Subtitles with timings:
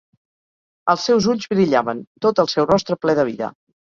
[0.93, 3.53] Els seus ulls brillaven, tot el seu rostre ple de vida.